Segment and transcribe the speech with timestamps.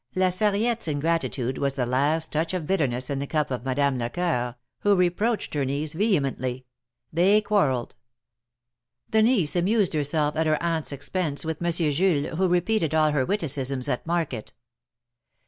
[0.15, 4.55] La Sarriette^s ingratitude was the last touch of bitterness in the cup of Madame Lecoeur,
[4.79, 6.65] who reproached her niece vehemently.
[7.13, 7.93] They quarrelled.
[9.11, 13.27] The niece amused herself at her aunt's expense with Monsieur Jules, who repeated all her
[13.27, 14.53] witticisms at market.